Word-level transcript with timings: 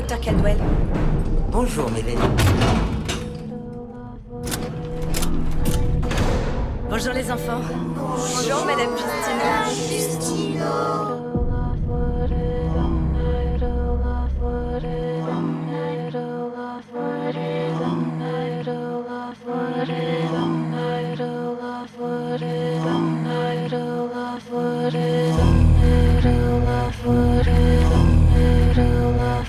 docteur 0.00 0.20
Caldwell. 0.20 0.56
Bonjour, 1.50 1.90
Mélanie. 1.90 2.16
Bonjour 6.88 7.12
les 7.12 7.30
enfants. 7.30 7.60
Bonjour 7.96 8.64
Madame 8.64 8.94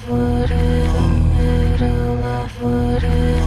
Justina. 0.10 0.50
Il 2.62 3.39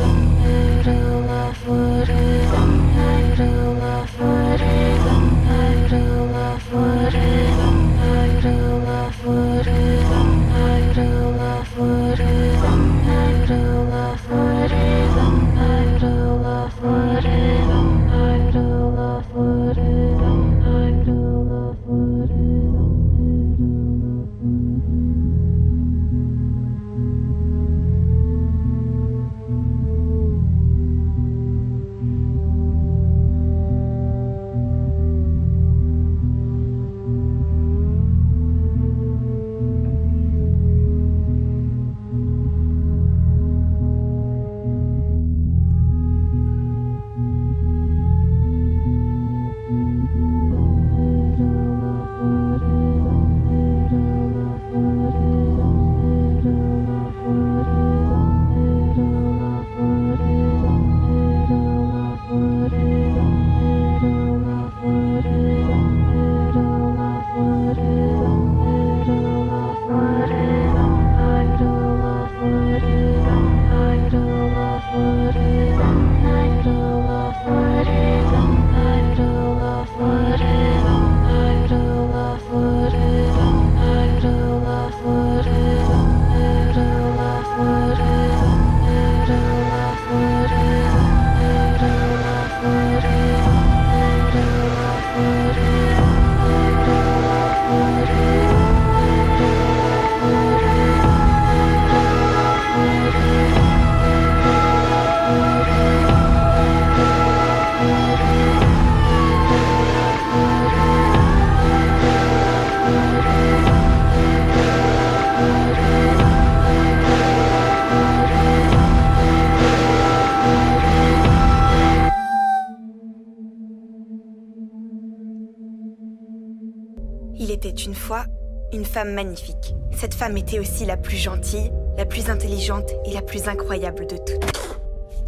femme 128.92 129.14
magnifique. 129.14 129.74
Cette 129.96 130.12
femme 130.12 130.36
était 130.36 130.58
aussi 130.58 130.84
la 130.84 130.98
plus 130.98 131.16
gentille, 131.16 131.72
la 131.96 132.04
plus 132.04 132.28
intelligente 132.28 132.90
et 133.06 133.14
la 133.14 133.22
plus 133.22 133.48
incroyable 133.48 134.06
de 134.06 134.18
toutes. 134.18 134.50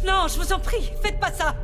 Non, 0.05 0.27
je 0.27 0.37
vous 0.37 0.53
en 0.53 0.59
prie, 0.59 0.91
faites 1.01 1.19
pas 1.19 1.31
ça 1.31 1.55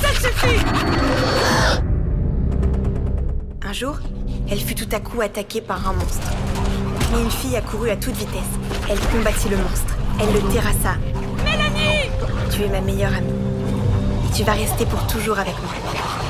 Ça 0.00 0.08
suffit 0.20 0.64
Un 3.64 3.72
jour, 3.72 4.00
elle 4.50 4.58
fut 4.58 4.74
tout 4.74 4.88
à 4.90 4.98
coup 4.98 5.20
attaquée 5.20 5.60
par 5.60 5.88
un 5.88 5.92
monstre. 5.92 6.28
Mais 7.12 7.22
une 7.22 7.30
fille 7.30 7.54
accourut 7.54 7.90
à 7.90 7.96
toute 7.96 8.16
vitesse. 8.16 8.42
Elle 8.90 8.98
combattit 8.98 9.48
le 9.48 9.58
monstre. 9.58 9.94
Elle 10.20 10.34
le 10.34 10.52
terrassa. 10.52 10.96
Mélanie 11.44 12.10
Tu 12.50 12.62
es 12.62 12.68
ma 12.68 12.80
meilleure 12.80 13.14
amie. 13.14 13.41
Tu 14.34 14.44
vas 14.44 14.52
rester 14.52 14.86
pour 14.86 15.06
toujours 15.06 15.38
avec 15.38 15.54
moi. 15.62 16.21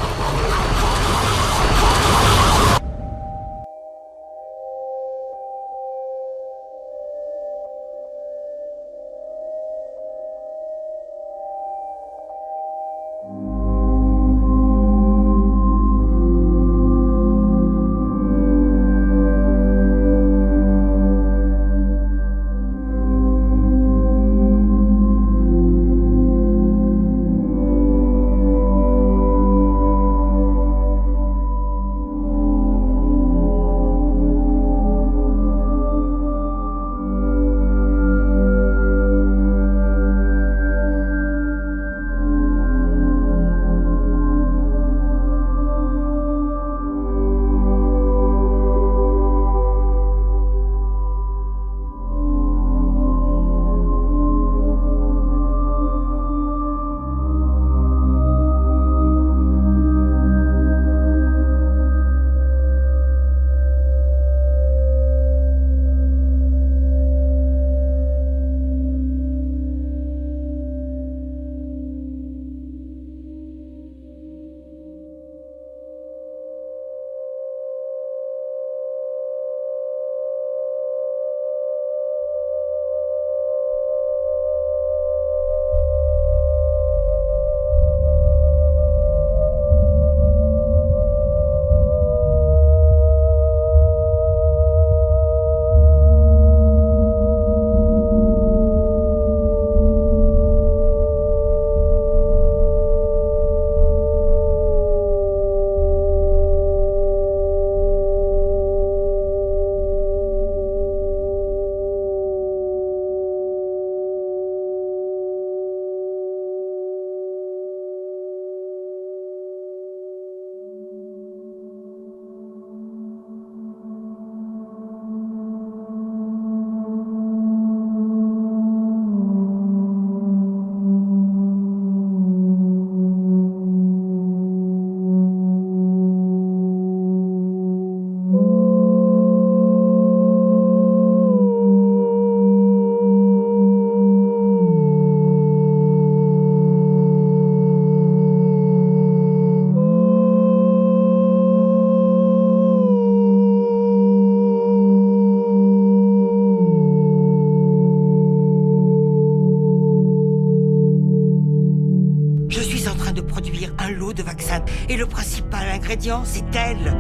Et 164.88 164.96
le 164.96 165.06
principal 165.06 165.68
ingrédient, 165.68 166.22
c'est 166.24 166.44
elle. 166.54 166.96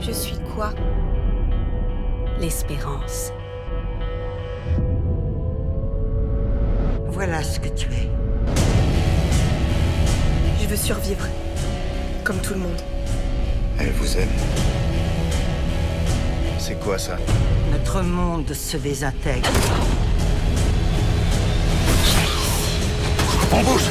Je 0.00 0.12
suis 0.12 0.38
quoi? 0.54 0.70
L'espérance. 2.38 3.32
Voilà 7.08 7.42
ce 7.42 7.60
que 7.60 7.68
tu 7.68 7.88
es. 7.92 8.10
Je 10.60 10.66
veux 10.66 10.76
survivre. 10.76 11.26
Comme 12.24 12.38
tout 12.38 12.54
le 12.54 12.60
monde. 12.60 12.80
Elle 13.78 13.92
vous 13.92 14.16
aime. 14.16 14.28
C'est 16.58 16.80
quoi 16.80 16.98
ça? 16.98 17.16
Notre 17.70 18.02
monde 18.02 18.52
se 18.52 18.76
désintègre. 18.78 19.50
On 23.52 23.62
bouge 23.62 23.88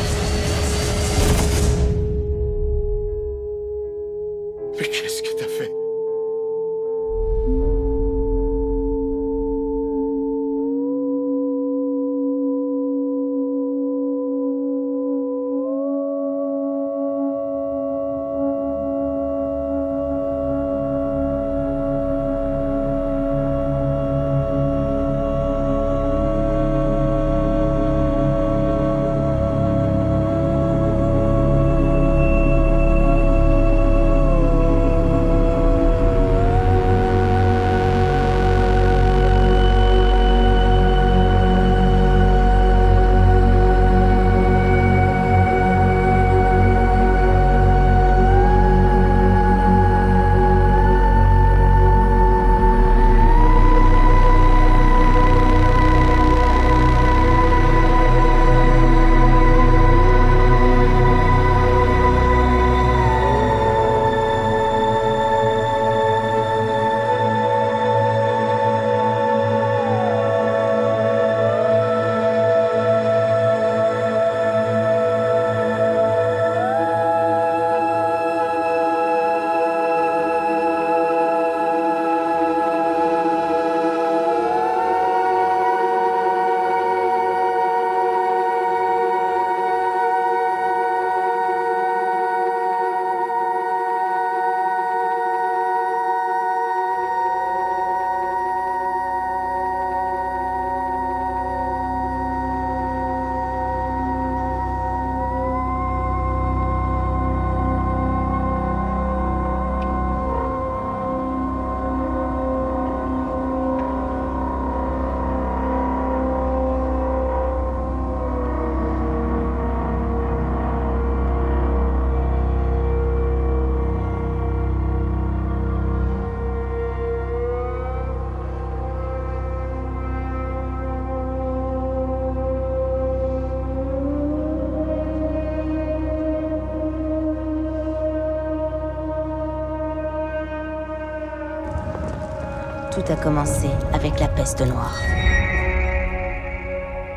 Tout 143.05 143.12
a 143.12 143.15
commencé 143.15 143.67
avec 143.91 144.19
la 144.19 144.27
peste 144.27 144.62
noire. 144.62 144.95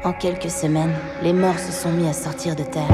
En 0.05 0.12
quelques 0.12 0.50
semaines, 0.50 0.95
les 1.23 1.33
morts 1.33 1.59
se 1.59 1.71
sont 1.71 1.90
mis 1.90 2.09
à 2.09 2.12
sortir 2.12 2.57
de 2.57 2.62
terre. 2.62 2.88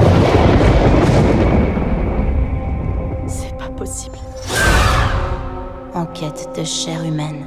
C'est 3.27 3.57
pas 3.57 3.69
possible. 3.69 4.17
En 5.95 6.05
quête 6.07 6.49
de 6.57 6.63
chair 6.63 7.03
humaine. 7.03 7.45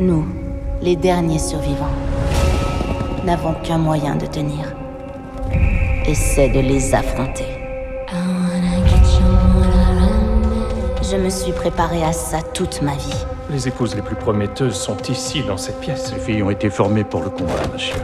Nous, 0.00 0.26
les 0.80 0.96
derniers 0.96 1.38
survivants, 1.38 1.94
n'avons 3.24 3.54
qu'un 3.62 3.78
moyen 3.78 4.16
de 4.16 4.26
tenir. 4.26 4.74
Et 6.06 6.14
c'est 6.14 6.48
de 6.48 6.60
les 6.60 6.94
affronter. 6.94 7.57
Je 11.10 11.16
me 11.16 11.30
suis 11.30 11.52
préparée 11.52 12.02
à 12.02 12.12
ça 12.12 12.42
toute 12.42 12.82
ma 12.82 12.92
vie. 12.92 13.24
Les 13.50 13.66
épouses 13.66 13.94
les 13.94 14.02
plus 14.02 14.14
prometteuses 14.14 14.74
sont 14.74 14.98
ici, 15.08 15.42
dans 15.42 15.56
cette 15.56 15.80
pièce. 15.80 16.12
Les 16.12 16.20
filles 16.20 16.42
ont 16.42 16.50
été 16.50 16.68
formées 16.68 17.04
pour 17.04 17.22
le 17.22 17.30
combat, 17.30 17.54
monsieur. 17.72 17.94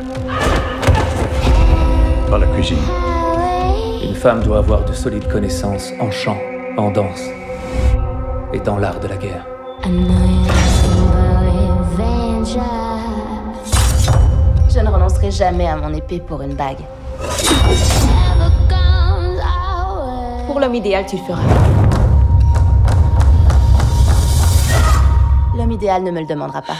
Dans 2.30 2.38
la 2.38 2.46
cuisine. 2.46 2.78
Une 4.02 4.14
femme 4.14 4.42
doit 4.42 4.56
avoir 4.58 4.87
de 4.87 4.94
solides 4.94 5.30
connaissances 5.30 5.90
en 6.00 6.11
chant, 6.11 6.38
en 6.78 6.90
danse 6.90 7.20
et 8.54 8.61
dans 8.61 8.78
l'art 8.78 9.00
de 9.00 9.08
la 9.08 9.16
guerre. 9.16 9.44
Je 14.70 14.80
ne 14.80 14.88
renoncerai 14.88 15.30
jamais 15.30 15.68
à 15.68 15.76
mon 15.76 15.92
épée 15.92 16.20
pour 16.26 16.40
une 16.40 16.54
bague. 16.54 16.80
Pour 20.46 20.58
l'homme 20.58 20.75
idéal, 20.75 21.04
tu 21.06 21.16
le 21.16 21.23
feras. 21.23 22.03
Idéal 25.75 26.02
ne 26.02 26.11
me 26.11 26.21
le 26.21 26.26
demandera 26.26 26.62
pas. 26.62 26.76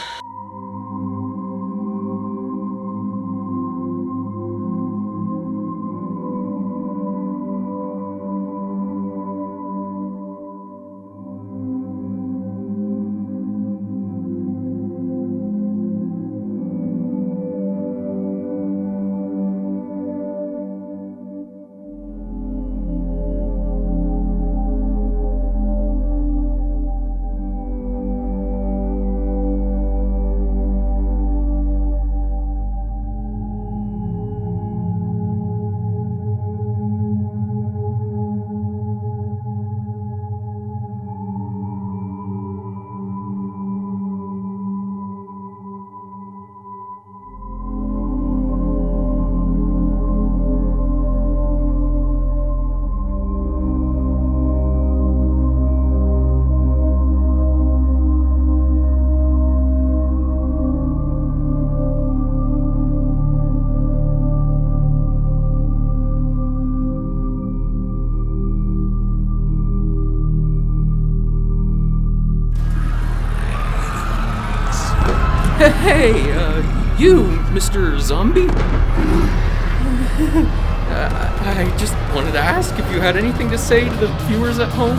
Say 83.64 83.88
to 83.88 83.97
the 83.97 84.09
viewers 84.28 84.59
at 84.59 84.68
home. 84.68 84.94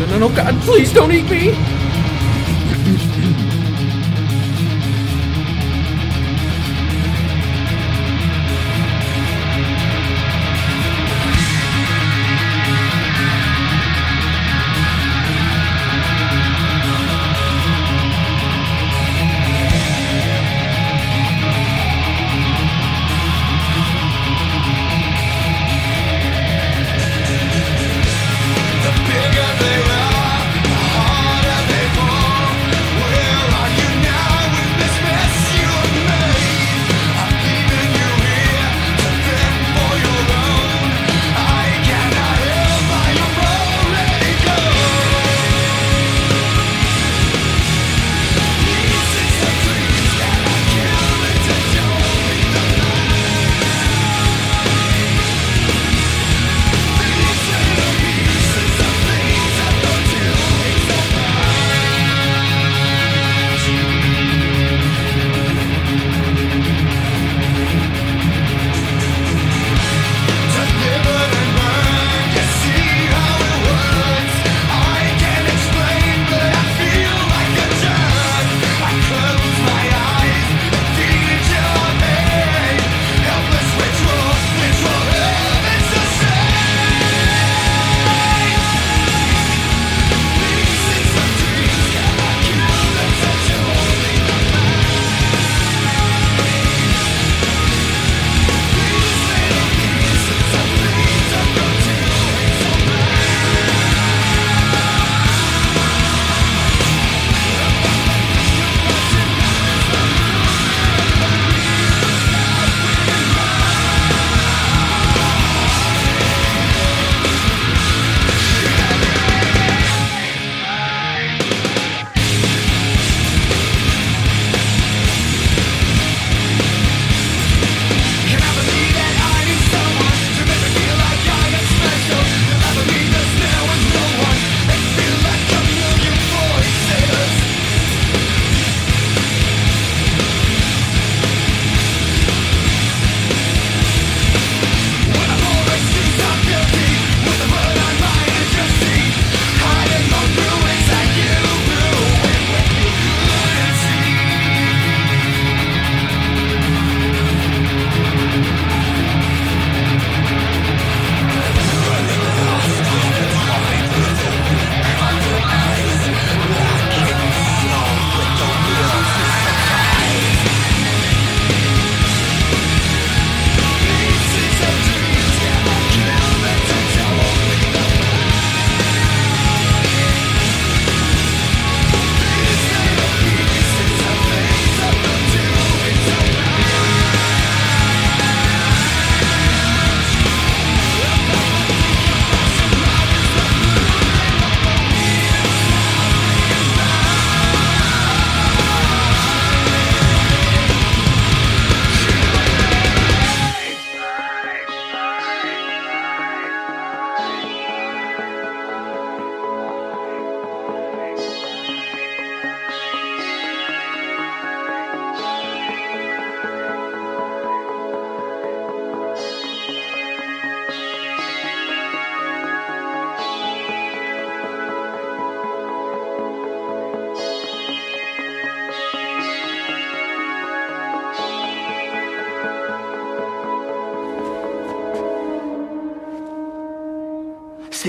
No, 0.00 0.18
no, 0.18 0.28
no, 0.28 0.34
God, 0.34 0.60
please 0.62 0.92
don't 0.92 1.12
eat 1.12 1.30
me! 1.30 1.95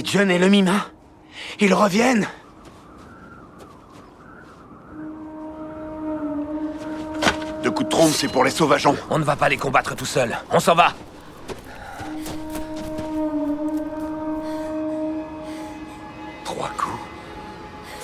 John 0.08 0.32
et 0.32 0.40
le 0.40 0.48
Mima 0.48 0.88
Ils 1.60 1.74
reviennent 1.74 2.28
Deux 7.62 7.72
coups 7.72 7.90
de 7.90 7.90
trompe, 7.90 8.12
c'est 8.14 8.32
pour 8.32 8.46
les 8.46 8.52
sauvageons. 8.52 8.96
On 9.10 9.20
ne 9.20 9.26
va 9.26 9.36
pas 9.36 9.50
les 9.50 9.58
combattre 9.58 9.96
tout 9.96 10.06
seul. 10.06 10.38
On 10.50 10.62
s'en 10.62 10.76
va 10.76 10.94
Trois 16.46 16.70
coups. 16.78 17.00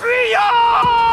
We're 0.02 1.03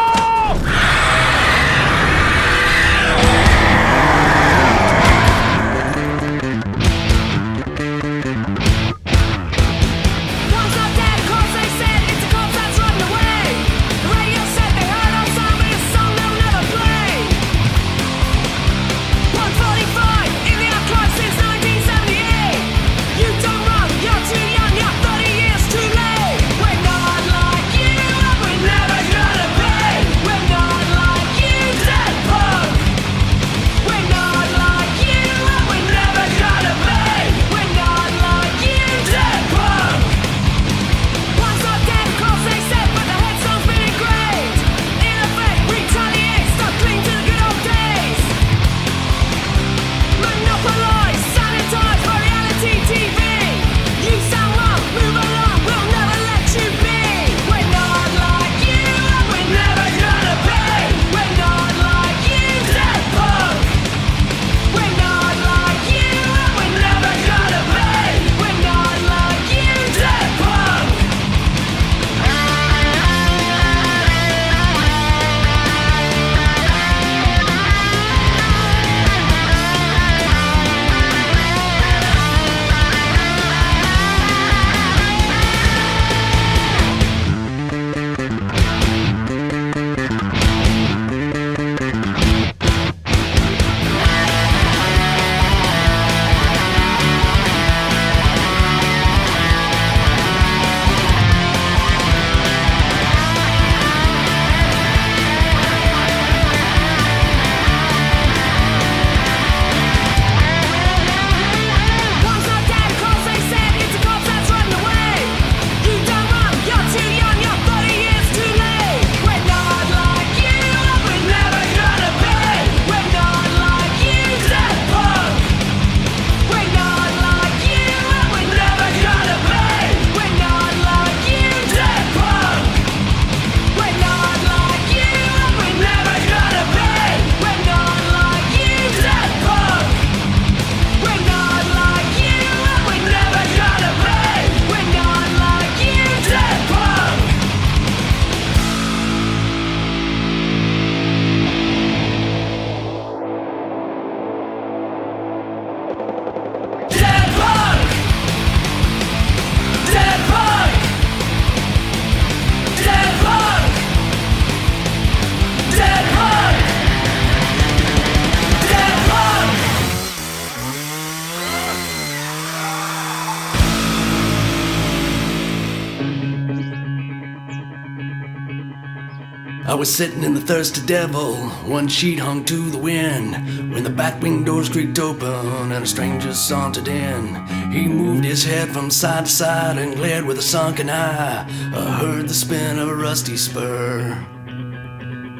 was 179.81 179.95
sitting 179.95 180.21
in 180.23 180.35
the 180.35 180.41
thirsty 180.41 180.85
devil, 180.85 181.37
one 181.65 181.87
sheet 181.87 182.19
hung 182.19 182.45
to 182.45 182.69
the 182.69 182.77
wind, 182.77 183.33
when 183.73 183.83
the 183.83 183.89
back 183.89 184.21
wing 184.21 184.43
doors 184.43 184.69
creaked 184.69 184.99
open 184.99 185.71
and 185.71 185.83
a 185.83 185.87
stranger 185.87 186.35
sauntered 186.35 186.87
in. 186.87 187.33
He 187.71 187.87
moved 187.87 188.23
his 188.23 188.43
head 188.43 188.69
from 188.69 188.91
side 188.91 189.25
to 189.25 189.31
side 189.31 189.79
and 189.79 189.95
glared 189.95 190.25
with 190.25 190.37
a 190.37 190.41
sunken 190.43 190.87
eye. 190.87 191.47
I 191.73 191.97
heard 191.99 192.27
the 192.27 192.33
spin 192.35 192.77
of 192.77 192.89
a 192.89 192.95
rusty 192.95 193.35
spur 193.35 194.23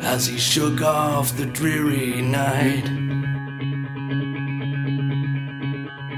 as 0.02 0.26
he 0.26 0.40
shook 0.40 0.82
off 0.82 1.38
the 1.38 1.46
dreary 1.46 2.24
night. 2.24 2.88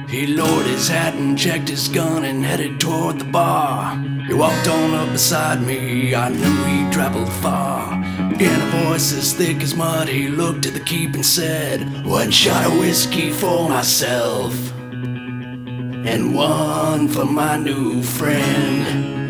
He 0.09 0.27
lowered 0.27 0.67
his 0.67 0.87
hat 0.87 1.15
and 1.15 1.37
checked 1.37 1.67
his 1.67 1.89
gun 1.89 2.23
and 2.23 2.45
headed 2.45 2.79
toward 2.79 3.19
the 3.19 3.25
bar. 3.25 4.12
He 4.27 4.33
walked 4.33 4.67
on 4.67 4.93
up 4.93 5.11
beside 5.11 5.61
me, 5.61 6.15
I 6.15 6.29
knew 6.29 6.63
he'd 6.63 6.93
traveled 6.93 7.31
far. 7.33 7.93
In 7.93 8.61
a 8.61 8.85
voice 8.85 9.11
as 9.11 9.33
thick 9.33 9.61
as 9.61 9.75
mud, 9.75 10.07
he 10.07 10.29
looked 10.29 10.65
at 10.65 10.73
the 10.73 10.79
keep 10.79 11.13
and 11.13 11.25
said, 11.25 12.05
One 12.05 12.31
shot 12.31 12.65
of 12.65 12.79
whiskey 12.79 13.31
for 13.31 13.67
myself, 13.67 14.53
and 14.73 16.33
one 16.33 17.09
for 17.09 17.25
my 17.25 17.57
new 17.57 18.01
friend. 18.01 19.22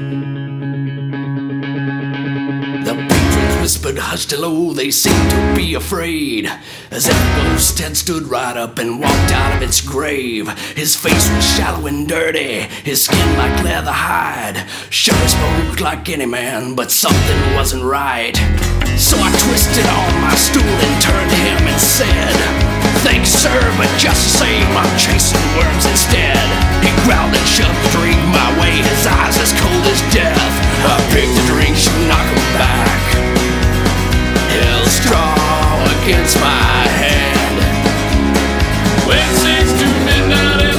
Whispered 3.64 3.98
hushed 3.98 4.32
hello, 4.32 4.74
they 4.74 4.92
seemed 4.92 5.32
to 5.32 5.56
be 5.56 5.74
afraid. 5.74 6.52
As 6.92 7.08
if 7.08 7.16
ghost 7.38 7.80
had 7.80 7.96
stood 7.96 8.24
right 8.24 8.58
up 8.58 8.78
and 8.78 9.00
walked 9.00 9.32
out 9.32 9.56
of 9.56 9.62
its 9.62 9.80
grave. 9.80 10.50
His 10.76 10.98
face 10.98 11.34
was 11.34 11.46
shallow 11.56 11.88
and 11.88 12.06
dirty, 12.06 12.64
his 12.84 13.06
skin 13.06 13.38
like 13.38 13.64
leather 13.64 13.90
hide. 13.90 14.68
Sure 14.90 15.16
spoke 15.30 15.80
like 15.80 16.10
any 16.10 16.26
man, 16.26 16.76
but 16.76 16.92
something 16.92 17.56
wasn't 17.56 17.86
right. 17.86 18.36
So 18.98 19.16
I 19.18 19.32
twisted 19.48 19.86
on 19.86 20.22
my 20.22 20.36
stool 20.36 20.62
and 20.62 21.02
turned 21.02 21.30
to 21.32 21.38
him 21.38 21.66
and 21.66 21.80
said, 21.80 22.83
Thanks, 23.04 23.30
sir, 23.30 23.60
but 23.78 23.92
just 24.00 24.24
the 24.24 24.34
same, 24.48 24.68
I'm 24.80 24.98
chasing 24.98 25.44
worms 25.60 25.86
instead. 25.86 26.40
He 26.80 26.90
growled 27.04 27.36
and 27.36 27.48
shoved 27.48 27.76
the 27.84 27.92
drink 28.00 28.20
my 28.32 28.50
way, 28.60 28.80
his 28.80 29.06
eyes 29.06 29.36
as 29.44 29.52
cold 29.60 29.86
as 29.92 30.00
death. 30.16 30.40
I 30.88 30.96
picked 31.12 31.36
the 31.36 31.44
drink, 31.52 31.76
should 31.76 32.08
knock 32.08 32.24
him 32.24 32.48
back. 32.56 33.04
Held 34.56 34.88
straw 34.88 35.84
against 36.00 36.40
my 36.40 36.88
hand. 37.04 37.60
When 39.04 39.28
six 39.36 39.68
to 39.80 39.88
midnight 40.08 40.73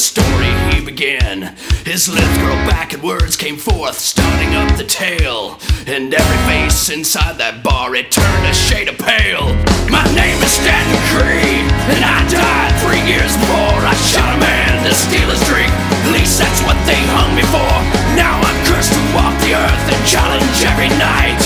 story 0.00 0.48
he 0.72 0.80
began. 0.80 1.54
His 1.84 2.08
lips 2.08 2.36
grow 2.40 2.56
back 2.64 2.92
and 2.92 3.02
words 3.02 3.36
came 3.36 3.56
forth, 3.56 3.98
starting 4.00 4.56
up 4.56 4.76
the 4.76 4.88
tale. 4.88 5.60
And 5.86 6.08
every 6.08 6.40
face 6.48 6.88
inside 6.88 7.36
that 7.36 7.60
bar, 7.62 7.94
it 7.94 8.10
turned 8.10 8.46
a 8.48 8.54
shade 8.56 8.88
of 8.88 8.96
pale. 8.96 9.52
My 9.92 10.02
name 10.16 10.40
is 10.40 10.52
Stanton 10.56 11.00
Creed, 11.12 11.68
and 11.92 12.00
I 12.00 12.24
died 12.32 12.72
three 12.80 13.04
years 13.04 13.32
before 13.36 13.76
I 13.84 13.94
shot 14.08 14.32
a 14.32 14.40
man 14.40 14.80
to 14.88 14.92
steal 14.96 15.28
his 15.28 15.42
drink. 15.44 15.68
At 15.68 16.16
least 16.16 16.40
that's 16.40 16.64
what 16.64 16.80
they 16.88 16.98
hung 17.12 17.36
me 17.36 17.44
for. 17.52 17.72
Now 18.16 18.40
I'm 18.40 18.58
cursed 18.64 18.96
to 18.96 19.02
walk 19.12 19.36
the 19.44 19.52
earth 19.52 19.84
and 19.92 20.00
challenge 20.08 20.58
every 20.64 20.90
night. 20.96 21.40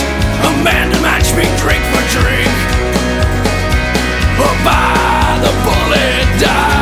A 0.47 0.53
man 0.63 0.95
to 0.95 0.99
match 1.03 1.35
me 1.35 1.45
drink 1.59 1.83
for 1.91 2.03
drink 2.15 2.55
or 4.39 4.55
by 4.65 5.39
the 5.43 5.53
bullet 5.67 6.41
die. 6.41 6.74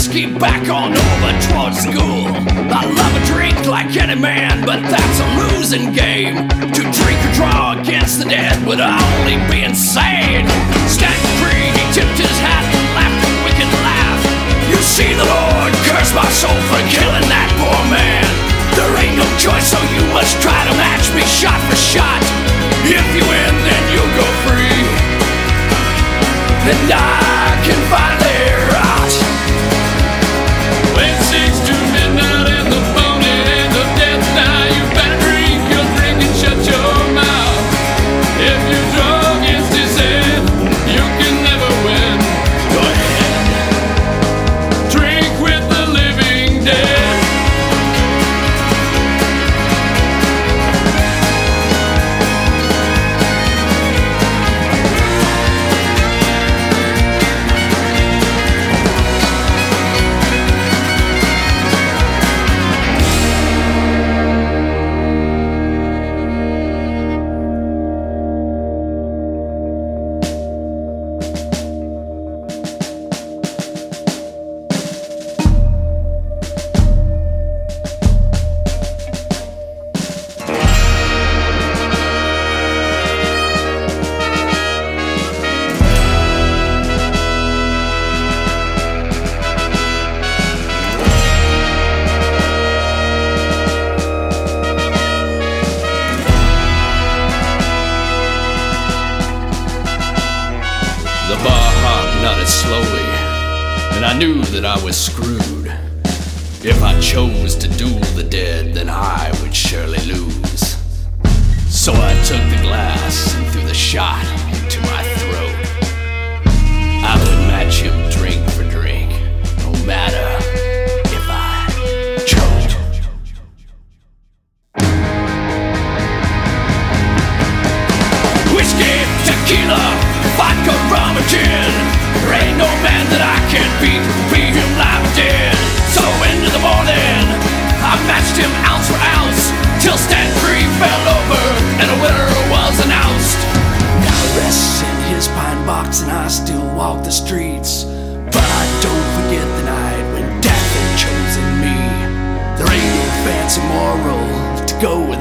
Whiskey 0.00 0.32
back 0.32 0.64
on 0.72 0.96
over 0.96 1.32
towards 1.52 1.76
school. 1.84 2.24
I 2.72 2.88
love 2.88 3.12
a 3.20 3.22
drink 3.28 3.68
like 3.68 3.92
any 4.00 4.18
man, 4.18 4.64
but 4.64 4.80
that's 4.88 5.18
a 5.20 5.28
losing 5.44 5.92
game. 5.92 6.48
To 6.48 6.82
drink 6.88 7.20
or 7.20 7.32
draw 7.36 7.76
against 7.76 8.16
the 8.16 8.24
dead 8.24 8.56
would 8.64 8.80
only 8.80 9.36
be 9.52 9.60
insane. 9.60 10.48
Stanton 10.88 11.32
Creed, 11.44 11.76
he 11.76 11.84
tipped 11.92 12.16
his 12.16 12.32
hat 12.40 12.64
and 12.64 12.86
laughed 12.96 13.28
a 13.28 13.32
wicked 13.44 13.70
laugh. 13.84 14.20
You 14.72 14.80
see, 14.80 15.12
the 15.12 15.28
Lord 15.28 15.72
curse 15.84 16.16
my 16.16 16.24
soul 16.32 16.56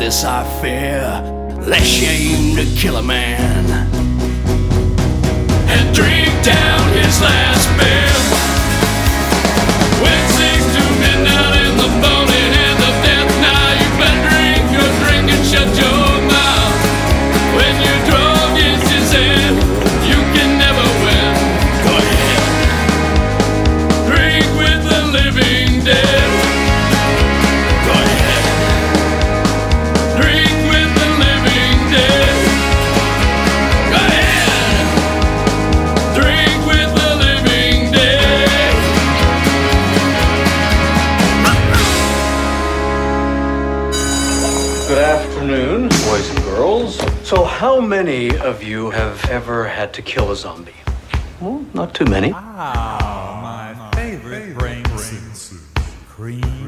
this 0.09 0.23
I 0.23 0.43
fear, 0.59 1.21
less 1.67 1.85
shame 1.85 2.55
to 2.55 2.65
kill 2.75 2.97
a 2.97 3.03
man 3.03 3.63
and 5.69 5.95
drink 5.95 6.33
down 6.43 6.93
his 6.97 7.21
last 7.21 7.67
beer. 7.77 8.08
How 47.59 47.81
many 47.81 48.37
of 48.37 48.63
you 48.63 48.89
have 48.91 49.29
ever 49.29 49.67
had 49.67 49.93
to 49.95 50.01
kill 50.01 50.31
a 50.31 50.35
zombie? 50.37 50.71
Well, 51.41 51.65
not 51.73 51.93
too 51.93 52.05
many. 52.05 52.31
Wow, 52.31 53.39
my 53.43 53.91
favorite 53.91 54.57
brain 54.57 54.85
cream. 56.15 56.58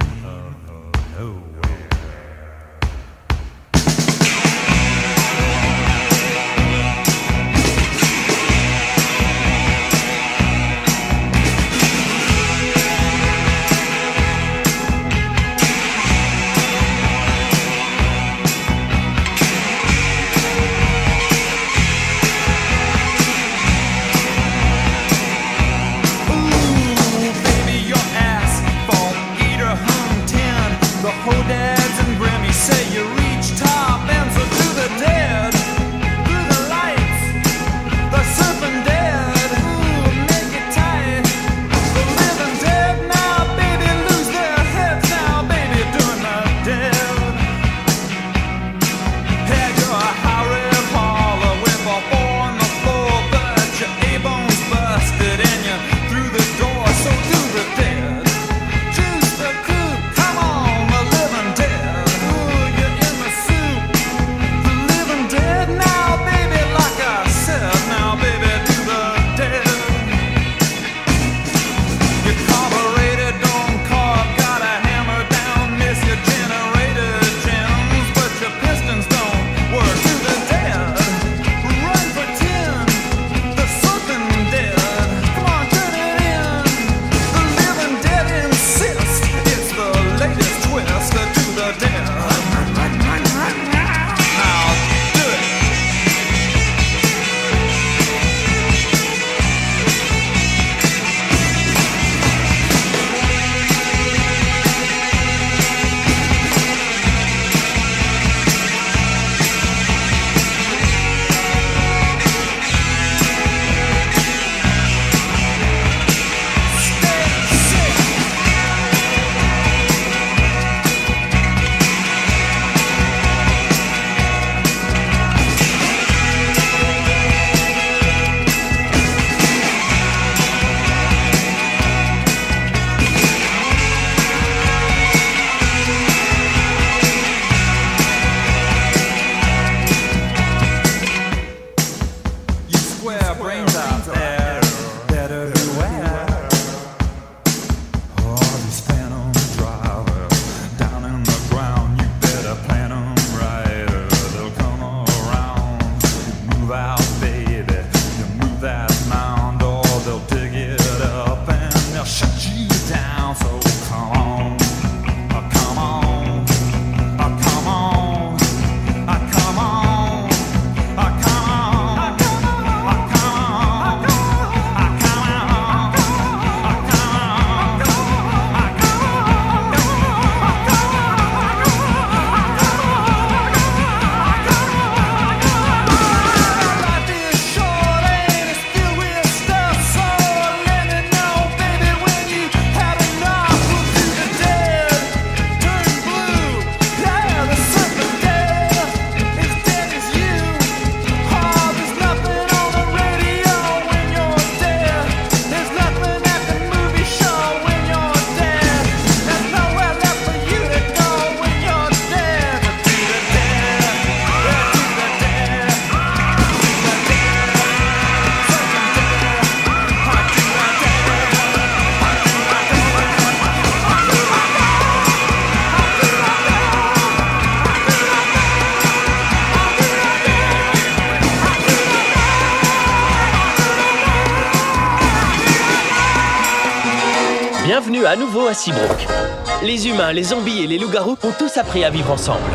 Les 239.64 239.88
humains, 239.88 240.12
les 240.12 240.24
zombies 240.24 240.64
et 240.64 240.68
les 240.68 240.78
loups-garous 240.78 241.18
ont 241.24 241.32
tous 241.32 241.56
appris 241.56 241.86
à 241.86 241.90
vivre 241.90 242.12
ensemble. 242.12 242.52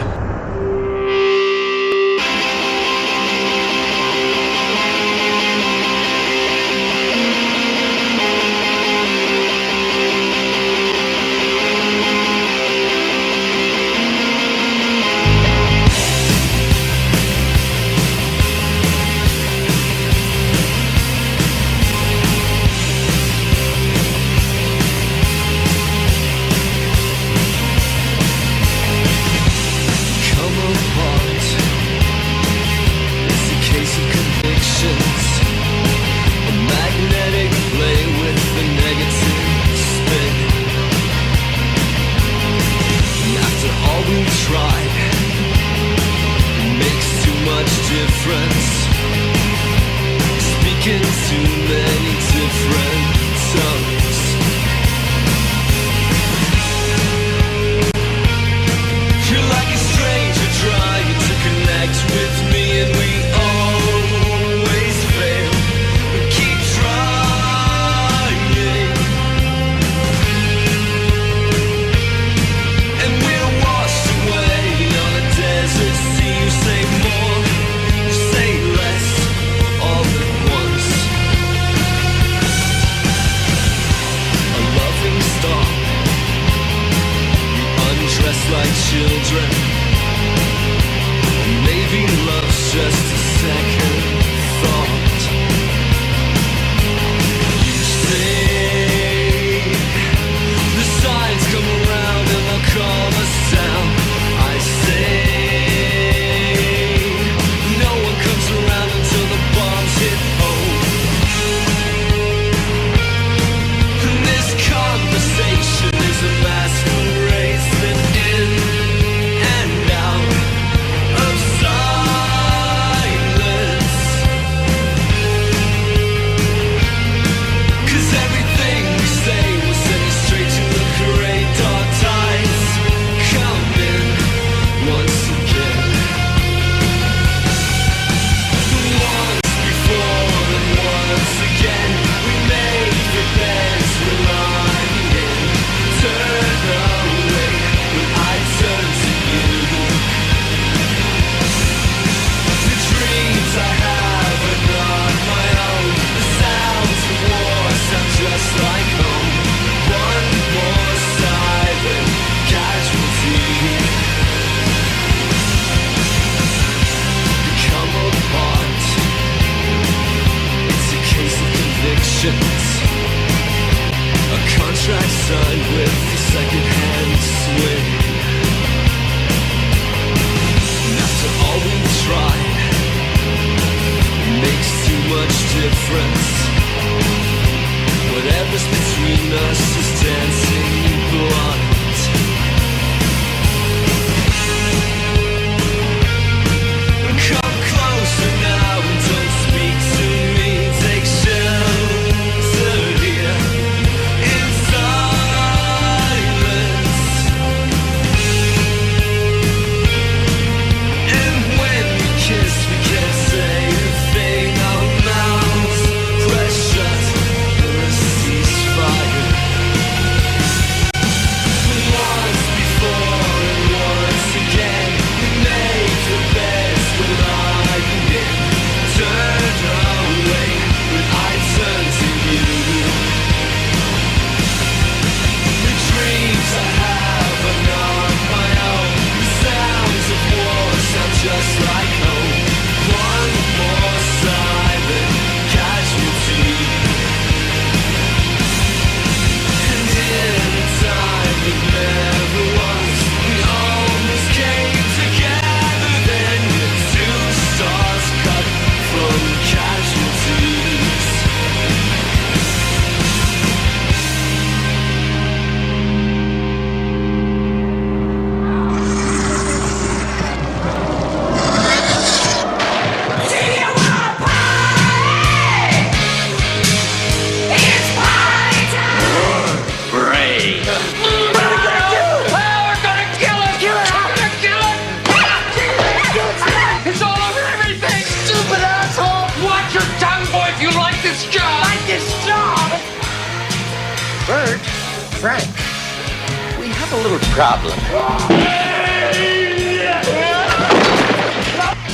Problem. 297.37 297.79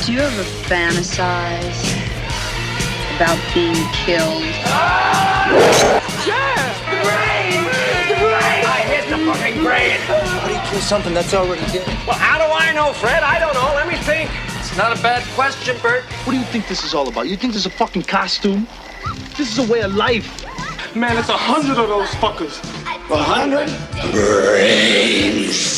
Do 0.07 0.13
you 0.13 0.21
ever 0.21 0.45
fantasize 0.71 1.83
about 3.17 3.39
being 3.53 3.75
killed? 3.91 4.45
Yeah! 6.25 6.55
I 8.39 8.85
hit 8.87 9.11
the 9.11 9.19
fucking 9.27 9.65
brain! 9.65 9.99
How 10.07 10.47
do 10.47 10.55
you 10.55 10.61
kill 10.71 10.81
something 10.81 11.13
that's 11.13 11.35
already 11.35 11.67
dead? 11.73 11.89
Well, 12.07 12.17
how 12.17 12.39
do 12.39 12.45
I 12.45 12.73
know, 12.73 12.93
Fred? 12.93 13.25
I 13.25 13.41
don't 13.41 13.55
know. 13.55 13.75
Let 13.75 13.89
me 13.89 13.97
think. 13.97 14.31
It's 14.61 14.77
not 14.77 14.97
a 14.97 15.03
bad 15.03 15.25
question, 15.35 15.77
Bert. 15.83 16.05
What 16.25 16.35
do 16.35 16.39
you 16.39 16.45
think 16.45 16.69
this 16.69 16.85
is 16.85 16.95
all 16.95 17.09
about? 17.09 17.27
You 17.27 17.37
think 17.37 17.53
this 17.55 17.63
is 17.63 17.67
a 17.67 17.71
fucking 17.77 18.03
costume? 18.05 18.69
This 19.37 19.51
is 19.51 19.59
a 19.59 19.73
way 19.73 19.81
of 19.81 19.93
life. 19.97 20.47
Man, 20.95 21.19
it's 21.19 21.31
a 21.31 21.37
hundred 21.37 21.79
of 21.79 21.89
those 21.89 22.11
fuckers. 22.11 22.61
A 23.11 23.17
hundred? 23.17 23.69
Brains. 24.13 25.72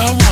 L'enfer 0.00 0.30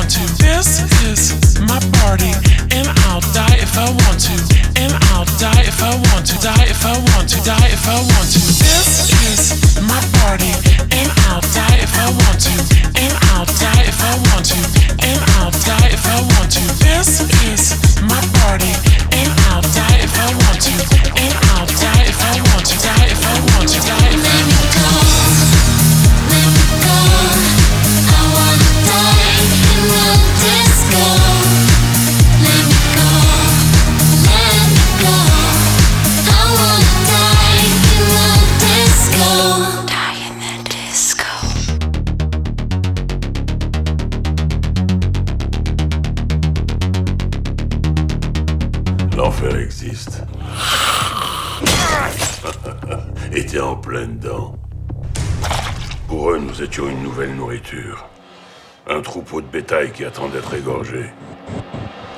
troupeau 59.09 59.41
de 59.41 59.47
bétail 59.47 59.91
qui 59.91 60.05
attend 60.05 60.27
d'être 60.27 60.53
égorgé. 60.53 61.09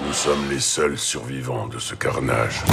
Nous 0.06 0.12
sommes 0.12 0.50
les 0.50 0.60
seuls 0.60 0.98
survivants 0.98 1.68
de 1.68 1.80
ce 1.80 1.96
carnage. 1.96 2.64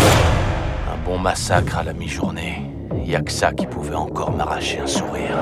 Un 0.93 0.97
bon 1.05 1.19
massacre 1.19 1.79
à 1.79 1.85
la 1.85 1.93
mi-journée. 1.93 2.62
Y 3.07 3.14
a 3.14 3.21
que 3.21 3.31
ça 3.31 3.53
qui 3.53 3.69
pouvait 3.69 3.95
encore 3.95 4.33
m'arracher 4.33 4.81
un 4.81 4.89
sourire. 4.89 5.37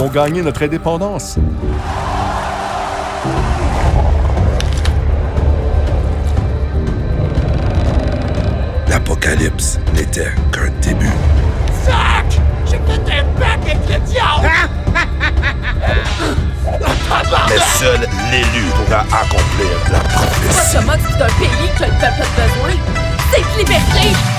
avons 0.00 0.08
gagné 0.08 0.40
notre 0.40 0.62
indépendance. 0.62 1.36
L'apocalypse 8.88 9.78
n'était 9.94 10.32
qu'un 10.52 10.70
début. 10.80 11.12
Zach! 11.84 12.40
J'ai 12.70 12.78
pété 12.78 13.12
un 13.18 13.38
bac 13.38 13.58
avec 13.62 13.76
le 13.88 13.98
diable! 14.06 14.50
Ah! 14.94 15.06
Mais 17.48 17.58
seul 17.78 18.00
l'élu 18.30 18.64
pourra 18.76 19.00
accomplir 19.00 19.68
la 19.92 19.98
promesse. 19.98 20.76
Moi, 20.84 20.94
je 20.96 21.02
montre 21.02 21.02
que 21.02 21.12
c'est 21.12 21.22
un 21.22 21.26
pays 21.38 21.68
que 21.76 21.82
le 21.84 21.90
peuple 21.90 22.22
a 22.22 22.40
besoin? 22.40 22.74
C'est 23.32 23.58
liberté! 23.58 24.29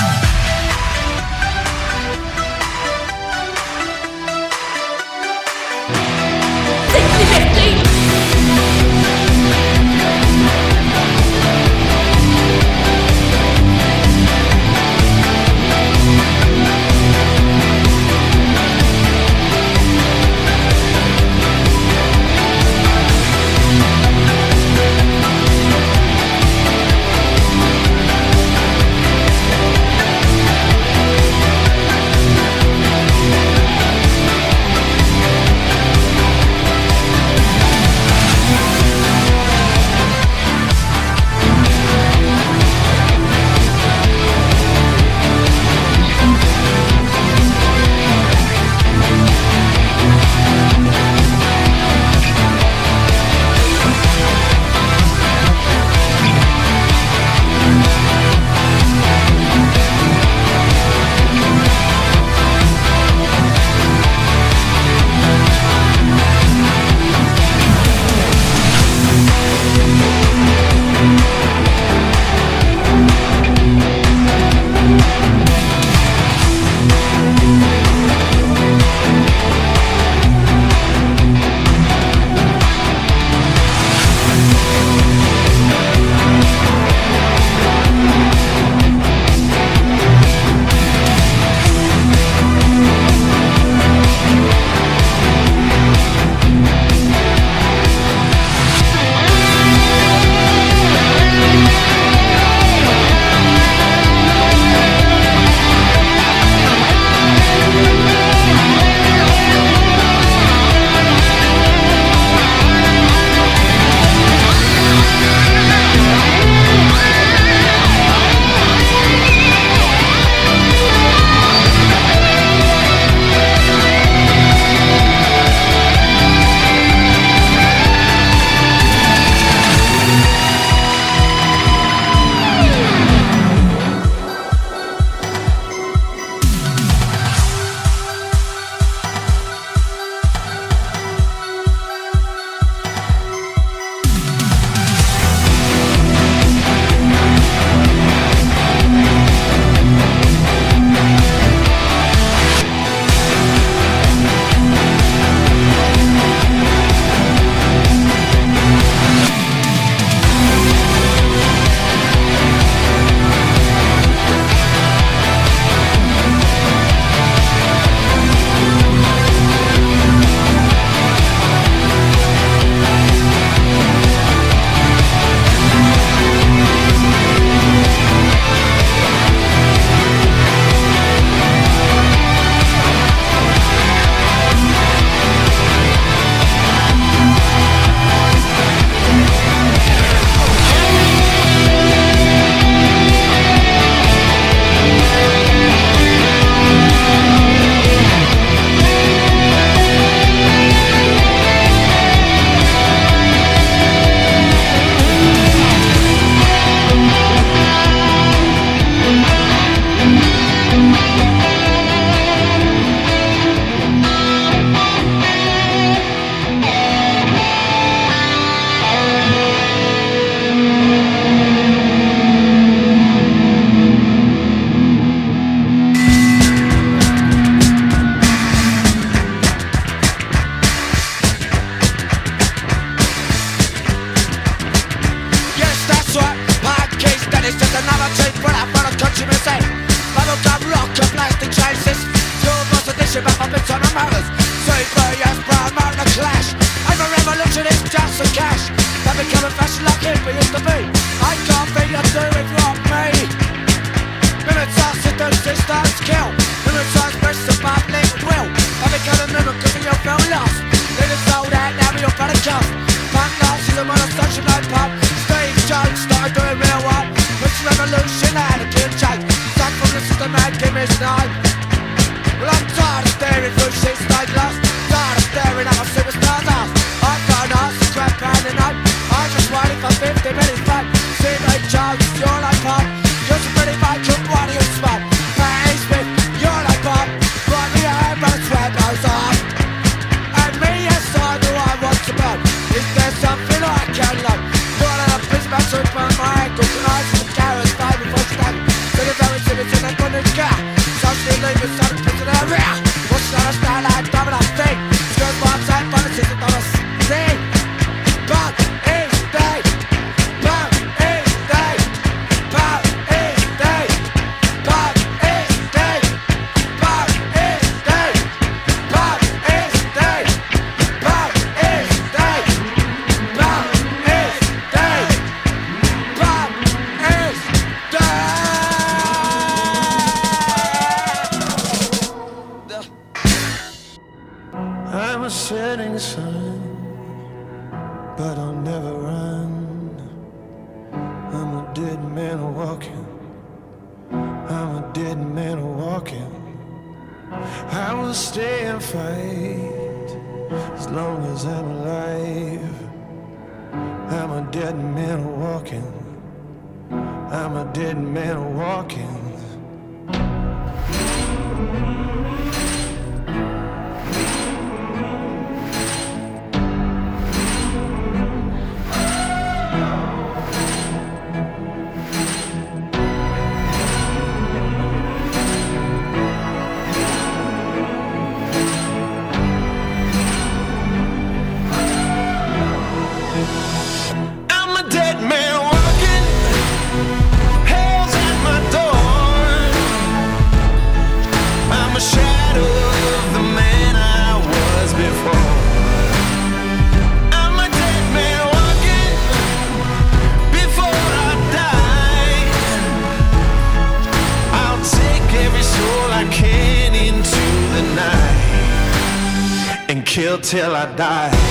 Till 410.51 410.75
I 410.75 410.85
die. 410.97 411.50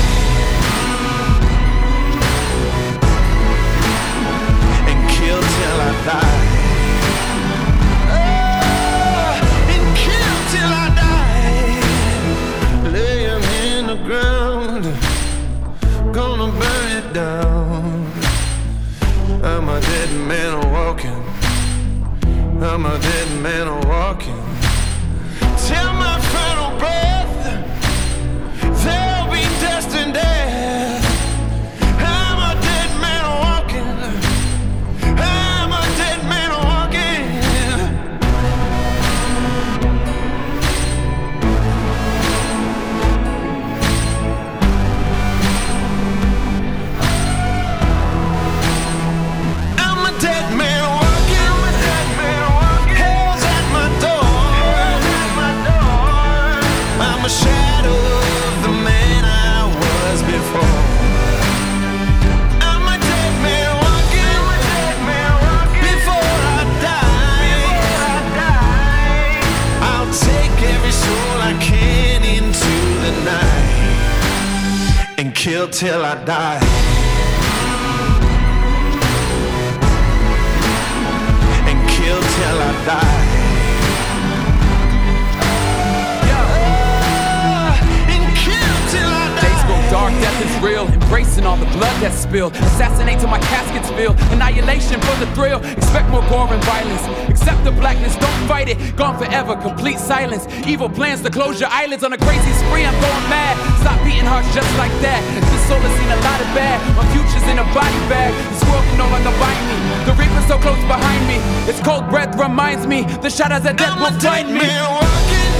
To 101.90 101.98
close 101.98 102.02
your 102.02 102.04
eyelids 102.04 102.04
on 102.04 102.12
a 102.12 102.18
crazy 102.18 102.52
spree. 102.54 102.84
I'm 102.84 102.94
going 103.00 103.26
mad. 103.30 103.56
Stop 103.80 103.98
beating 104.04 104.26
hearts 104.26 104.52
just 104.54 104.70
like 104.78 104.92
that. 105.02 105.22
This 105.34 105.62
soul 105.66 105.78
has 105.78 105.92
seen 105.98 106.10
a 106.10 106.20
lot 106.22 106.40
of 106.40 106.48
bad. 106.54 106.78
My 106.96 107.06
future's 107.12 107.46
in 107.50 107.58
a 107.58 107.66
body 107.74 108.00
bag. 108.08 108.32
This 108.50 108.62
world 108.68 108.84
can 108.84 108.98
no 108.98 109.08
longer 109.10 109.34
bind 109.38 109.62
me. 109.66 109.76
The 110.06 110.14
reaper's 110.14 110.46
so 110.46 110.58
close 110.58 110.80
behind 110.86 111.22
me. 111.26 111.38
Its 111.66 111.80
cold 111.80 112.08
breath 112.10 112.36
reminds 112.38 112.86
me. 112.86 113.04
The 113.22 113.30
shadows 113.30 113.66
of 113.66 113.76
death 113.76 113.98
will 113.98 114.14
find 114.20 114.52
me. 114.52 114.70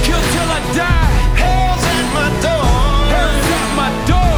Kill 0.07 0.21
till 0.33 0.49
I 0.49 0.61
die. 0.75 1.11
Hell's 1.39 1.83
at 1.83 2.07
my 2.15 2.29
door. 2.43 2.67
Hell's 3.11 3.49
at 3.57 3.67
my 3.75 3.89
door. 4.07 4.35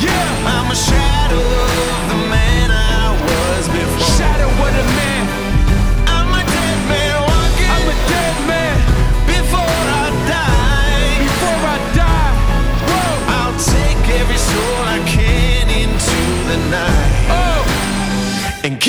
Yeah. 0.00 0.52
I'm 0.52 0.70
a 0.70 0.76
shadow 0.76 1.95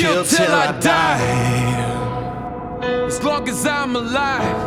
kill, 0.02 0.24
till, 0.24 0.52
I 0.52 0.80
die. 0.80 1.22
As 3.08 3.24
long 3.24 3.50
as 3.50 3.66
I'm 3.66 3.96
alive. 3.96 4.66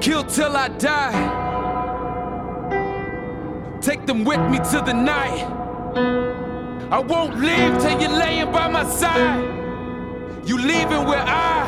Kill 0.00 0.24
till 0.24 0.56
I 0.56 0.68
die. 0.68 1.40
Take 3.80 4.06
them 4.06 4.24
with 4.24 4.40
me 4.50 4.58
to 4.58 4.80
the 4.84 4.94
night. 4.94 5.44
I 6.90 6.98
won't 6.98 7.38
leave 7.38 7.78
till 7.78 8.00
you're 8.00 8.10
laying 8.10 8.50
by 8.52 8.68
my 8.68 8.84
side. 8.84 9.44
You 10.44 10.56
leaving 10.58 11.04
where 11.06 11.24
I 11.26 11.64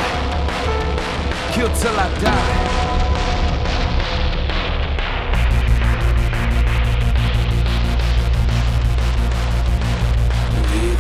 kill 1.53 1.69
till 1.77 1.97
I 1.99 2.09
die. 2.21 2.64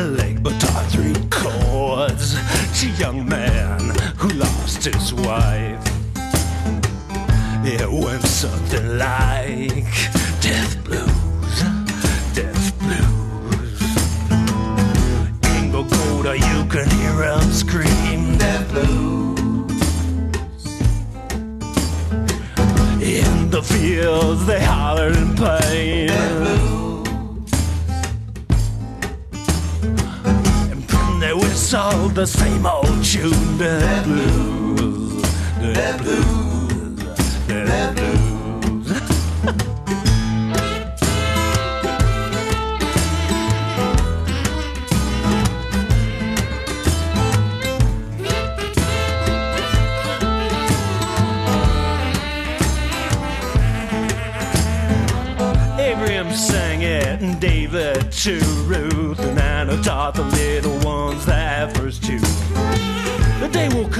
Leg 0.00 0.42
guitar 0.42 0.84
three 0.84 1.14
chords 1.28 2.34
to 2.80 2.88
young 2.98 3.28
man 3.28 3.78
who 4.16 4.28
lost 4.30 4.84
his 4.84 5.12
wife. 5.12 5.84
It 7.64 7.90
went 7.90 8.22
something 8.22 8.98
like 8.98 9.84
death 10.40 10.82
blues, 10.84 11.56
death 12.32 12.78
blues. 12.78 13.82
In 15.56 15.70
Bogota, 15.70 16.32
you 16.32 16.64
can 16.70 16.88
hear 16.90 17.22
him 17.22 17.52
scream 17.52 18.38
death 18.38 18.68
blues. 18.70 19.42
In 23.02 23.50
the 23.50 23.62
fields, 23.62 24.46
they 24.46 24.60
holler 24.60 25.08
in 25.08 25.36
pain. 25.36 26.10
And 26.10 26.81
they 31.72 31.78
whistle 31.78 32.08
the 32.10 32.26
same 32.26 32.66
old 32.66 33.02
tune, 33.02 33.56
death 33.56 34.04
blues, 34.04 35.22
death 35.58 36.02
blues, 36.02 36.98
death 37.46 37.96
blues. 37.96 38.92
Abraham 55.78 56.34
sang 56.34 56.82
it, 56.82 57.22
and 57.22 57.40
David 57.40 58.12
to 58.12 58.38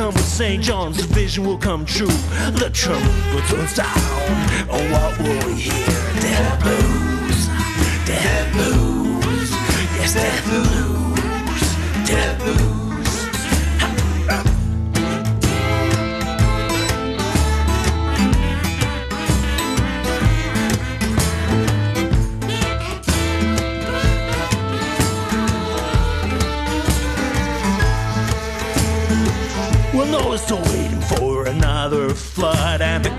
come 0.03 0.14
when 0.14 0.24
St. 0.24 0.61
John's 0.62 1.00
vision 1.05 1.44
will 1.44 1.59
come 1.59 1.84
true. 1.84 2.16
The 2.59 2.70
trumpet 2.72 3.53
will 3.53 3.66
sound, 3.68 4.50
and 4.68 4.92
what 4.92 5.16
will 5.18 5.46
we 5.46 5.55
hear? 5.61 5.86
Dead 6.20 6.61
blues, 6.61 7.46
dead 8.05 8.53
blues, 8.53 9.50
yes, 9.98 10.14
dead 10.14 10.44
blues, 10.44 11.11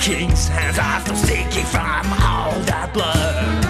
king's 0.04 0.50
hands 0.50 0.78
are 0.78 1.00
still 1.00 1.16
stinking 1.16 1.64
from 1.64 2.12
all 2.20 2.52
that 2.68 2.92
blood. 2.94 3.64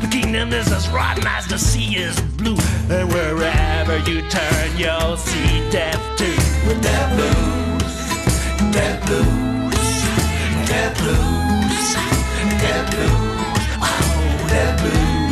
The 0.00 0.08
kingdom 0.08 0.54
is 0.54 0.72
as 0.72 0.88
rotten 0.88 1.26
as 1.26 1.46
the 1.46 1.58
sea 1.58 1.96
is 1.96 2.18
blue, 2.40 2.56
and 2.88 3.12
wherever 3.12 3.98
you 4.08 4.22
turn, 4.30 4.76
you'll 4.78 5.18
see 5.18 5.68
death 5.70 6.00
too. 6.16 6.32
With 6.66 6.80
death 6.82 7.12
blues, 7.16 8.72
death 8.72 9.04
blues, 9.04 9.76
death 10.72 10.96
blues, 10.96 11.94
death 12.64 12.90
blues, 12.90 13.18
oh, 13.84 14.46
death 14.48 14.80
blues, 14.80 15.27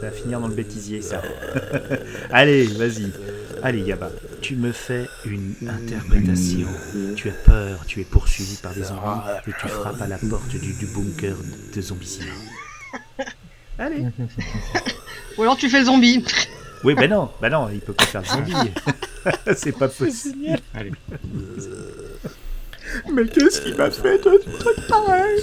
ça 0.00 0.06
va 0.06 0.12
finir 0.12 0.40
dans 0.40 0.48
le 0.48 0.54
bêtisier, 0.54 1.02
ça. 1.02 1.20
Allez, 2.30 2.64
vas-y. 2.66 3.12
Allez, 3.62 3.80
Yaba, 3.80 4.10
tu 4.40 4.56
me 4.56 4.72
fais 4.72 5.06
une 5.26 5.54
interprétation. 5.68 6.68
Tu 7.16 7.28
as 7.28 7.32
peur, 7.32 7.84
tu 7.86 8.00
es 8.00 8.04
poursuivi 8.04 8.56
par 8.56 8.72
des 8.72 8.84
zombies 8.84 9.20
et 9.46 9.50
tu 9.60 9.68
frappes 9.68 10.00
à 10.00 10.06
la 10.06 10.16
porte 10.16 10.48
du, 10.48 10.72
du 10.72 10.86
bunker 10.86 11.36
de 11.74 11.80
zombicide. 11.82 12.24
Allez. 13.78 14.06
Ou 15.36 15.42
alors 15.42 15.58
tu 15.58 15.68
fais 15.68 15.80
le 15.80 15.86
zombie. 15.86 16.24
Oui, 16.82 16.94
ben 16.94 17.10
non, 17.10 17.30
ben 17.42 17.50
non, 17.50 17.68
il 17.70 17.80
peut 17.80 17.92
pas 17.92 18.06
faire 18.06 18.22
le 18.22 18.26
zombie. 18.26 18.72
C'est 19.54 19.76
pas 19.76 19.88
possible. 19.88 20.58
Allez. 20.74 20.92
Mais 23.12 23.26
qu'est-ce 23.26 23.60
qui 23.60 23.74
m'a 23.74 23.90
fait 23.90 24.18
de 24.24 24.40
trucs 24.58 24.86
pareils? 24.88 25.42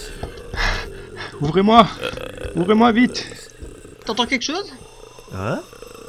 Ouvrez-moi 1.42 1.88
Ouvrez-moi 2.56 2.92
vite 2.92 3.24
T'entends 4.08 4.26
quelque 4.26 4.44
chose? 4.44 4.74
Hein? 5.36 5.60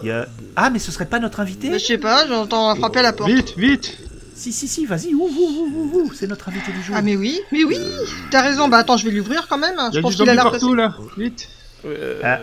Il 0.03 0.09
y 0.09 0.13
a... 0.13 0.27
Ah, 0.55 0.71
mais 0.71 0.79
ce 0.79 0.93
serait 0.93 1.07
pas 1.07 1.19
notre 1.19 1.41
invité? 1.41 1.69
Mais 1.69 1.81
je 1.81 1.85
sais 1.87 1.99
pas, 1.99 2.27
j'entends 2.29 2.77
frapper 2.77 3.01
à 3.01 3.03
la 3.03 3.13
porte. 3.13 3.29
Vite, 3.29 3.55
vite 3.57 3.99
Si, 4.37 4.53
si, 4.53 4.69
si, 4.69 4.87
vas-y, 4.87 5.15
ouvre, 5.15 5.37
ouvre, 5.37 5.77
ouvre, 5.77 5.97
ouvre, 5.97 6.15
c'est 6.15 6.29
notre 6.29 6.49
invité 6.49 6.71
du 6.71 6.81
jour. 6.81 6.95
Ah 6.97 7.03
mais 7.03 7.17
oui, 7.17 7.41
mais 7.51 7.65
oui 7.65 7.77
T'as 8.31 8.43
raison, 8.43 8.69
bah 8.69 8.77
attends, 8.79 8.97
je 8.97 9.05
vais 9.05 9.11
l'ouvrir 9.11 9.49
quand 9.49 9.59
même. 9.59 9.75
Y 9.75 9.95
Je 9.95 9.99
a 9.99 10.03
pense 10.03 10.13
du 10.13 10.19
qu'il 10.23 10.31
a 10.31 10.35
l'air 10.35 10.49
partout 10.49 10.75
là 10.75 10.95
Vite 11.17 11.49
Ah, 12.23 12.39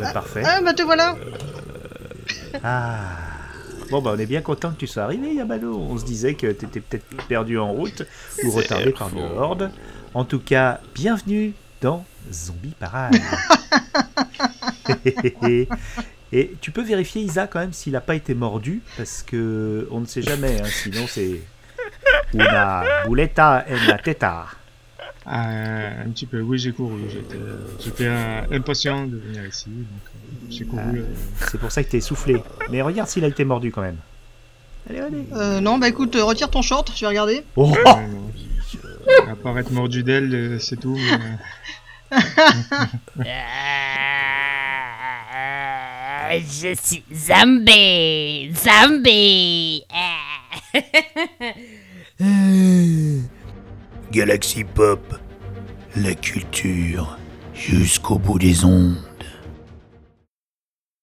bah, 0.00 0.10
parfait. 0.12 0.42
Ah 0.44 0.60
bah 0.60 0.74
te 0.74 0.82
voilà 0.82 1.16
Ah. 2.64 2.98
Bon, 3.90 4.02
bah, 4.02 4.12
on 4.16 4.18
est 4.18 4.26
bien 4.26 4.40
content 4.40 4.70
que 4.72 4.78
tu 4.78 4.88
sois 4.88 5.04
arrivé, 5.04 5.34
Yamano. 5.34 5.78
On 5.78 5.96
se 5.98 6.04
disait 6.04 6.34
que 6.34 6.48
t'étais 6.48 6.80
peut-être 6.80 7.04
perdu 7.28 7.58
en 7.58 7.70
route 7.70 8.02
ou 8.42 8.50
retardé 8.50 8.90
par 8.90 9.10
une 9.14 9.22
horde. 9.38 9.70
En 10.14 10.24
tout 10.24 10.40
cas, 10.40 10.80
bienvenue 10.94 11.52
dans 11.80 12.04
Zombie 12.32 12.74
Parade. 12.78 13.16
Et 16.32 16.56
tu 16.60 16.70
peux 16.72 16.82
vérifier, 16.82 17.22
Isa, 17.22 17.46
quand 17.46 17.60
même, 17.60 17.72
s'il 17.72 17.92
n'a 17.92 18.00
pas 18.00 18.14
été 18.16 18.34
mordu, 18.34 18.82
parce 18.96 19.22
que 19.22 19.86
on 19.90 20.00
ne 20.00 20.06
sait 20.06 20.22
jamais, 20.22 20.60
hein, 20.60 20.66
sinon 20.66 21.06
c'est. 21.06 21.40
Una 22.32 22.82
buleta 23.06 23.64
en 23.68 23.88
la 23.88 23.98
teta. 23.98 24.46
Ah, 25.26 25.48
un 26.04 26.10
petit 26.10 26.26
peu, 26.26 26.40
oui, 26.40 26.58
j'ai 26.58 26.72
couru. 26.72 27.00
J'étais, 27.80 28.06
euh, 28.06 28.40
impatient 28.50 29.06
de 29.06 29.16
venir 29.16 29.46
ici, 29.46 29.66
donc 29.68 29.86
euh, 30.06 30.46
j'ai 30.50 30.64
couru. 30.64 30.98
Euh. 30.98 31.04
c'est 31.50 31.58
pour 31.58 31.70
ça 31.72 31.82
que 31.84 31.90
t'es 31.90 31.98
essoufflé. 31.98 32.42
Mais 32.70 32.82
regarde 32.82 33.08
s'il 33.08 33.24
a 33.24 33.28
été 33.28 33.44
mordu 33.44 33.70
quand 33.70 33.82
même. 33.82 33.96
Allez, 34.90 35.00
allez. 35.00 35.24
Euh, 35.32 35.60
non, 35.60 35.78
bah 35.78 35.88
écoute, 35.88 36.14
euh, 36.16 36.24
retire 36.24 36.50
ton 36.50 36.60
short, 36.60 36.92
je 36.94 37.00
vais 37.00 37.06
regarder. 37.06 37.42
Oh 37.56 37.72
À 39.30 39.36
part 39.36 39.58
être 39.58 39.70
mordu 39.70 40.02
d'elle, 40.02 40.34
euh, 40.34 40.58
c'est 40.58 40.76
tout. 40.76 40.94
mais, 40.96 41.12
Euh, 41.12 41.16
je 46.40 46.74
suis 46.80 47.04
zombie, 47.12 48.52
zombie. 48.54 49.84
Galaxy 54.12 54.64
Pop, 54.64 55.18
la 55.96 56.14
culture 56.14 57.18
jusqu'au 57.54 58.18
bout 58.18 58.38
des 58.38 58.64
ondes. 58.64 58.96